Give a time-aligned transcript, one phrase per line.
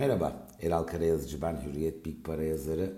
[0.00, 2.92] Merhaba, Eral Karayazıcı ben Hürriyet Big Para yazarı.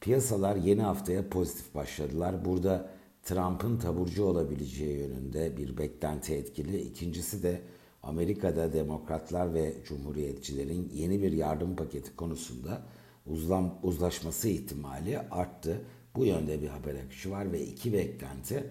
[0.00, 2.44] Piyasalar yeni haftaya pozitif başladılar.
[2.44, 2.90] Burada
[3.22, 6.80] Trump'ın taburcu olabileceği yönünde bir beklenti etkili.
[6.80, 7.60] İkincisi de
[8.02, 12.82] Amerika'da demokratlar ve cumhuriyetçilerin yeni bir yardım paketi konusunda
[13.26, 15.80] uzlam, uzlaşması ihtimali arttı.
[16.16, 18.64] Bu yönde bir haber akışı var ve iki beklenti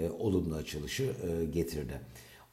[0.00, 2.00] e, olumlu açılışı e, getirdi.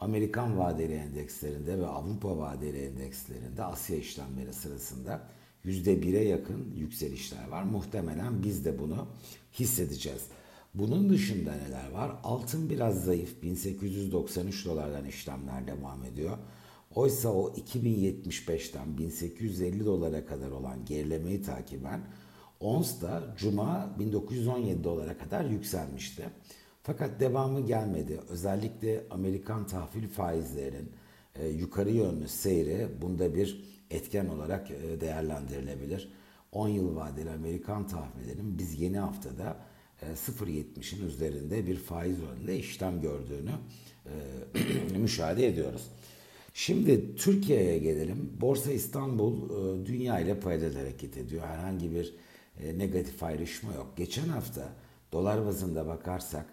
[0.01, 5.21] Amerikan vadeli endekslerinde ve Avrupa vadeli endekslerinde Asya işlemleri sırasında
[5.65, 7.63] %1'e yakın yükselişler var.
[7.63, 9.07] Muhtemelen biz de bunu
[9.53, 10.21] hissedeceğiz.
[10.73, 12.11] Bunun dışında neler var?
[12.23, 13.43] Altın biraz zayıf.
[13.43, 16.37] 1893 dolardan işlemler devam ediyor.
[16.95, 22.01] Oysa o 2075'ten 1850 dolara kadar olan gerilemeyi takiben
[22.59, 26.29] ons da Cuma 1917 dolara kadar yükselmişti.
[26.83, 28.19] Fakat devamı gelmedi.
[28.29, 30.91] Özellikle Amerikan tahvil faizlerinin
[31.35, 36.11] e, yukarı yönlü seyri bunda bir etken olarak e, değerlendirilebilir.
[36.51, 39.57] 10 yıl vadeli Amerikan tahvillerinin biz yeni haftada
[40.01, 43.51] e, 0.70'in üzerinde bir faiz oranında işlem gördüğünü
[44.93, 45.87] e, müşahede ediyoruz.
[46.53, 48.37] Şimdi Türkiye'ye gelelim.
[48.41, 51.43] Borsa İstanbul e, dünya ile paralel hareket ediyor.
[51.47, 52.15] Herhangi bir
[52.63, 53.93] e, negatif ayrışma yok.
[53.97, 54.69] Geçen hafta
[55.11, 56.45] dolar bazında bakarsak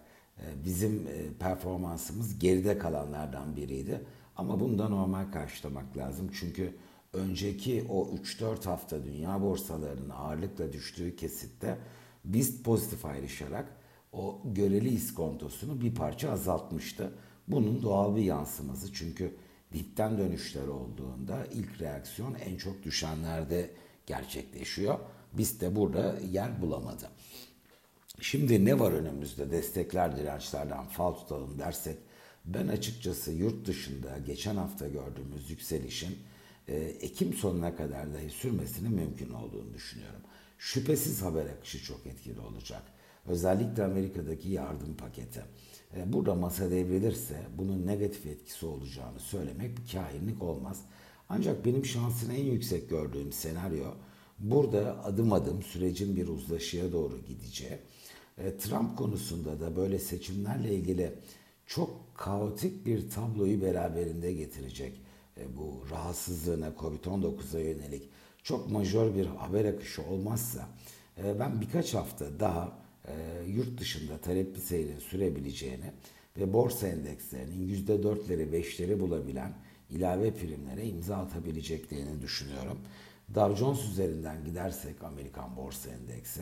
[0.64, 4.04] bizim e, performansımız geride kalanlardan biriydi.
[4.36, 6.30] Ama bunu da normal karşılamak lazım.
[6.40, 6.74] Çünkü
[7.12, 11.78] önceki o 3-4 hafta dünya borsalarının ağırlıkla düştüğü kesitte
[12.24, 13.76] biz pozitif ayrışarak
[14.12, 17.12] o göreli iskontosunu bir parça azaltmıştı.
[17.48, 19.34] Bunun doğal bir yansıması çünkü
[19.72, 23.70] dipten dönüşler olduğunda ilk reaksiyon en çok düşenlerde
[24.06, 24.98] gerçekleşiyor.
[25.32, 27.10] Biz de burada yer bulamadı.
[28.20, 31.98] Şimdi ne var önümüzde destekler dirençlerden fal tutalım dersek
[32.44, 36.18] ben açıkçası yurt dışında geçen hafta gördüğümüz yükselişin
[36.68, 40.20] e, Ekim sonuna kadar dahi sürmesinin mümkün olduğunu düşünüyorum.
[40.58, 42.82] Şüphesiz haber akışı çok etkili olacak.
[43.26, 45.42] Özellikle Amerika'daki yardım paketi.
[45.96, 50.80] E, burada masa devrilirse bunun negatif etkisi olacağını söylemek bir kahinlik olmaz.
[51.28, 53.94] Ancak benim şansını en yüksek gördüğüm senaryo
[54.38, 57.78] burada adım adım sürecin bir uzlaşıya doğru gideceği
[58.38, 61.12] e, Trump konusunda da böyle seçimlerle ilgili
[61.66, 65.00] çok kaotik bir tabloyu beraberinde getirecek.
[65.36, 68.08] E, bu rahatsızlığına, Covid-19'a yönelik
[68.42, 70.68] çok majör bir haber akışı olmazsa
[71.18, 72.88] e, ben birkaç hafta daha
[73.46, 75.92] yurt dışında talepli seyrin sürebileceğini
[76.36, 79.52] ve borsa endekslerinin %4'leri 5'leri bulabilen
[79.90, 82.78] ilave primlere imza atabileceklerini düşünüyorum.
[83.34, 86.40] Dow Jones üzerinden gidersek Amerikan Borsa Endeksi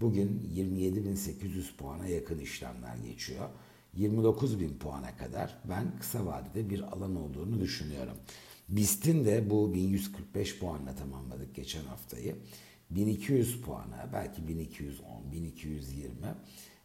[0.00, 3.48] bugün 27.800 puana yakın işlemler geçiyor.
[3.98, 8.16] 29.000 puana kadar ben kısa vadede bir alan olduğunu düşünüyorum.
[8.68, 12.36] BIST'in de bu 1145 puanla tamamladık geçen haftayı.
[12.90, 16.12] 1200 puana belki 1210, 1220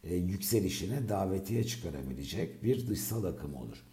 [0.04, 3.84] e, yükselişine davetiye çıkarabilecek bir dışsal akım olur.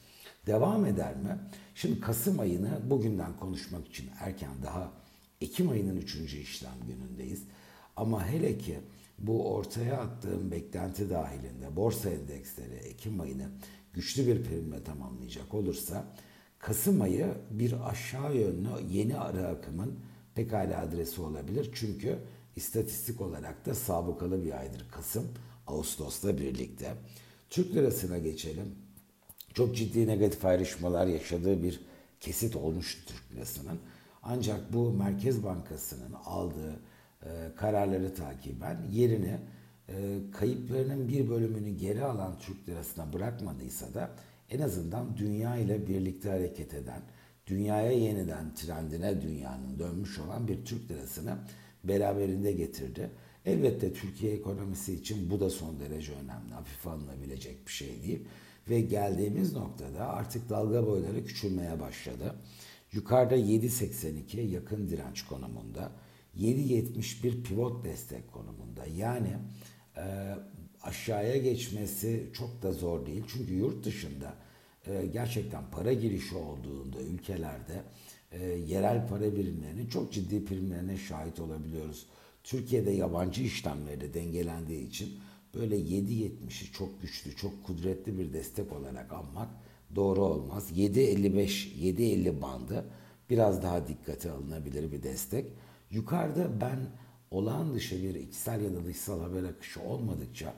[0.46, 1.40] Devam eder mi?
[1.76, 5.05] Şimdi Kasım ayını bugünden konuşmak için erken daha
[5.42, 6.16] Ekim ayının 3.
[6.16, 7.44] işlem günündeyiz.
[7.96, 8.80] Ama hele ki
[9.20, 13.48] bu ortaya attığım beklenti dahilinde borsa endeksleri Ekim ayını
[13.94, 16.16] güçlü bir primle tamamlayacak olursa
[16.60, 20.00] Kasım ayı bir aşağı yönlü yeni ara akımın
[20.36, 21.72] pekala adresi olabilir.
[21.74, 22.20] Çünkü
[22.56, 25.28] istatistik olarak da sabıkalı bir aydır Kasım,
[25.68, 26.94] Ağustos'la birlikte.
[27.50, 28.76] Türk lirasına geçelim.
[29.54, 31.82] Çok ciddi negatif ayrışmalar yaşadığı bir
[32.20, 33.80] kesit olmuş Türk lirasının.
[34.26, 36.80] Ancak bu Merkez Bankası'nın aldığı
[37.24, 39.40] e, kararları takiben yerini
[39.90, 44.12] e, kayıplarının bir bölümünü geri alan Türk lirasına bırakmadıysa da
[44.50, 47.02] en azından dünya ile birlikte hareket eden,
[47.48, 51.38] dünyaya yeniden trendine dünyanın dönmüş olan bir Türk lirasını
[51.84, 53.10] beraberinde getirdi.
[53.46, 58.28] Elbette Türkiye ekonomisi için bu da son derece önemli, hafife alınabilecek bir şey değil.
[58.70, 62.36] Ve geldiğimiz noktada artık dalga boyları küçülmeye başladı.
[62.96, 65.92] Yukarıda 7.82 yakın direnç konumunda.
[66.38, 68.86] 7.71 pivot destek konumunda.
[68.98, 69.38] Yani
[69.98, 70.36] e,
[70.82, 73.24] aşağıya geçmesi çok da zor değil.
[73.28, 74.34] Çünkü yurt dışında
[74.88, 77.84] e, gerçekten para girişi olduğunda ülkelerde
[78.32, 82.06] e, yerel para birimlerinin çok ciddi primlerine şahit olabiliyoruz.
[82.44, 85.20] Türkiye'de yabancı işlemleri de dengelendiği için
[85.54, 89.50] böyle 7.70'i çok güçlü, çok kudretli bir destek olarak almak
[89.96, 90.72] doğru olmaz.
[90.72, 92.86] 7.55, 7.50 bandı
[93.30, 95.46] biraz daha dikkate alınabilir bir destek.
[95.92, 96.80] Yukarıda ben
[97.32, 100.54] olağan dışı bir içsel ya da dışsal haber akışı olmadıkça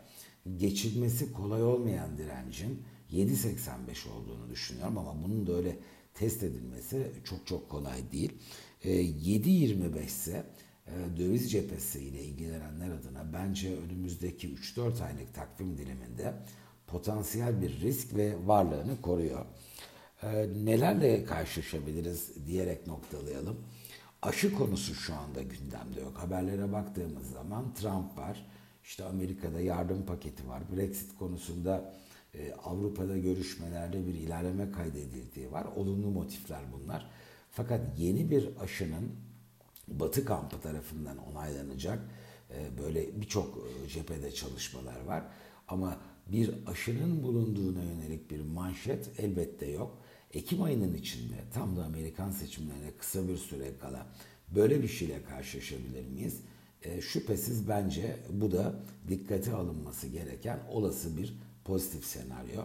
[0.57, 5.75] geçilmesi kolay olmayan direncin 7.85 olduğunu düşünüyorum ama bunun da öyle
[6.13, 8.33] test edilmesi çok çok kolay değil.
[8.83, 10.43] 7.25 ise
[10.87, 16.33] e, döviz cephesi ile ilgilenenler adına bence önümüzdeki 3-4 aylık takvim diliminde
[16.87, 19.45] potansiyel bir risk ve varlığını koruyor.
[20.23, 23.57] E, nelerle karşılaşabiliriz diyerek noktalayalım.
[24.21, 26.17] Aşı konusu şu anda gündemde yok.
[26.17, 28.45] Haberlere baktığımız zaman Trump var,
[28.83, 31.93] işte Amerika'da yardım paketi var, Brexit konusunda
[32.33, 35.65] e, Avrupa'da görüşmelerde bir ilerleme kaydedildiği var.
[35.75, 37.09] Olumlu motifler bunlar.
[37.51, 39.11] Fakat yeni bir aşının
[39.87, 41.99] Batı kampı tarafından onaylanacak
[42.49, 45.23] e, böyle birçok e, cephede çalışmalar var.
[45.67, 45.97] Ama
[46.31, 49.97] bir aşının bulunduğuna yönelik bir manşet elbette yok.
[50.33, 54.07] Ekim ayının içinde tam da Amerikan seçimlerine kısa bir süre kala
[54.55, 56.41] böyle bir şeyle karşılaşabilir miyiz?
[56.83, 58.79] E, şüphesiz bence bu da
[59.09, 61.33] dikkate alınması gereken olası bir
[61.65, 62.61] pozitif senaryo.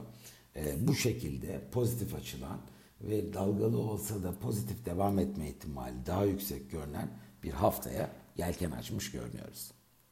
[0.57, 2.61] E, bu şekilde pozitif açılan
[3.01, 7.09] ve dalgalı olsa da pozitif devam etme ihtimali daha yüksek görünen
[7.43, 9.71] bir haftaya yelken açmış görünüyoruz.